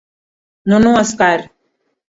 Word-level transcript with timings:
Nunua 0.67 1.03
sukari. 1.11 1.45